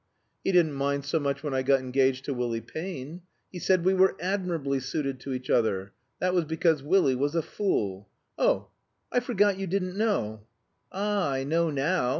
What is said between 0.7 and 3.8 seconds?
mind so much when I got engaged to Willie Payne. He